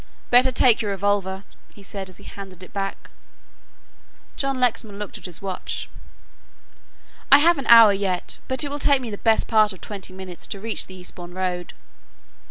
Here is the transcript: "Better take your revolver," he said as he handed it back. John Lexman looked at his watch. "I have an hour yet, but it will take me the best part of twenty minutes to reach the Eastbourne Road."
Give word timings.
"Better 0.31 0.49
take 0.49 0.81
your 0.81 0.89
revolver," 0.89 1.43
he 1.75 1.83
said 1.83 2.09
as 2.09 2.17
he 2.17 2.23
handed 2.23 2.63
it 2.63 2.73
back. 2.73 3.11
John 4.35 4.59
Lexman 4.59 4.97
looked 4.97 5.19
at 5.19 5.27
his 5.27 5.43
watch. 5.43 5.91
"I 7.31 7.37
have 7.37 7.59
an 7.59 7.67
hour 7.67 7.93
yet, 7.93 8.39
but 8.47 8.63
it 8.63 8.71
will 8.71 8.79
take 8.79 8.99
me 8.99 9.11
the 9.11 9.19
best 9.19 9.47
part 9.47 9.73
of 9.73 9.79
twenty 9.79 10.11
minutes 10.11 10.47
to 10.47 10.59
reach 10.59 10.87
the 10.87 10.95
Eastbourne 10.95 11.35
Road." 11.35 11.75